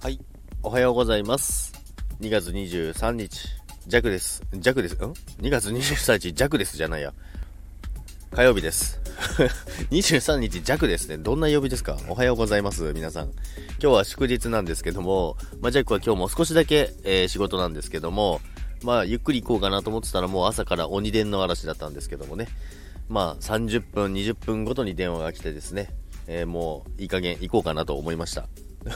[0.00, 0.20] はい。
[0.62, 1.72] おはようございます。
[2.20, 3.48] 2月23日、
[3.88, 4.42] 弱です。
[4.54, 4.94] 弱です？
[4.94, 7.12] ん ?2 月23日、弱ですじゃないや。
[8.32, 9.00] 火曜日です。
[9.90, 11.18] 23日弱ですね。
[11.18, 11.98] どんな曜日ですか？
[12.08, 13.24] おはようございます、皆さん。
[13.26, 13.34] 今
[13.80, 18.40] 日は祝日なんですけども、まあ、ジャックは今日も少しだけ、えー仕事なんですけども、
[18.84, 22.46] まあ、ゆっくり行こうかなと思ってたらもう朝から鬼電の嵐だったんですけどもね。
[23.08, 25.88] まあ、30分、20分ごとに電話が来てですね、
[26.28, 28.46] えーもういい加減行こうかなと思いました。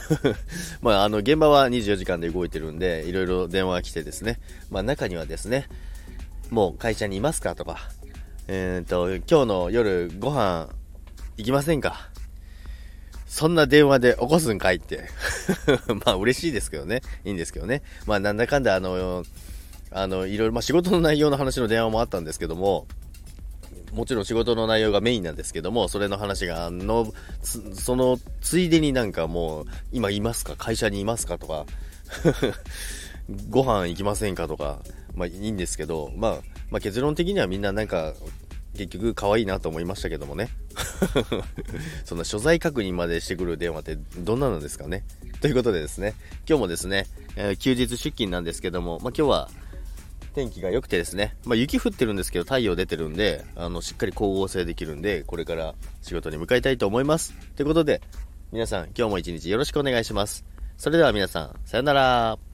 [0.83, 5.69] まあ、あの、現場は24時間で動いてるんで、いろいろ電話が来てですね、まあ、中にはですね、
[6.51, 7.79] もう会社にいますかとか、
[8.49, 10.69] えっ、と、今日の夜ご飯
[11.37, 12.11] 行きませんか
[13.27, 15.09] そんな電話で起こすんかいって。
[16.05, 17.01] まあ嬉しいですけどね。
[17.25, 17.81] いいんですけどね。
[18.05, 19.25] まあなんだかんだあの、
[19.91, 22.87] あの、いろいろ、まあ仕事の内容の話の電話もあったんですけども、
[23.93, 27.12] もちろん仕事の内容がメインなんですけども、それの話が、あの、
[27.75, 30.55] その、ついでになんかもう、今いますか？
[30.56, 31.39] 会社にいますか？
[31.39, 31.67] とか、
[33.50, 34.48] ご飯行きませんか？
[34.48, 34.81] とか、
[35.15, 36.33] まあいいんですけど、まあ、
[36.70, 38.15] まあ結論的にはみんななんか、
[38.75, 40.48] 結局可愛いなと思いましたけどもね。
[42.06, 45.05] そんな所在確認までしてくる電話ってどんなのですかね？
[45.43, 46.15] ということでですね、
[46.48, 47.06] 今日もですね、
[47.37, 49.50] えー休日出勤なんですけども、まあ今日は
[50.33, 57.34] 天気が良くてですね、まあ雪降ってるんですけど太陽出てるんで、あの、しっかり光合成できるんで、これから仕事に向かいたいと思います。
[57.56, 58.00] ということで、
[58.50, 60.44] 皆さん今日も一日よろしくお願いします。
[60.77, 62.52] それでは皆さん、さよなら。